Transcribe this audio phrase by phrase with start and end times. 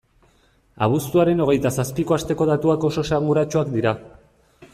[0.85, 3.95] Abuztuaren hogeita zazpiko asteko datuak oso esanguratsuak dira.